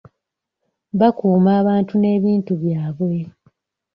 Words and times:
Bakuuma 0.99 1.51
abantu 1.61 1.93
n'ebintu 2.01 2.51
byabwe. 2.61 3.17